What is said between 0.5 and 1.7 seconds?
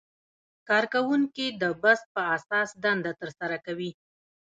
کارکوونکي د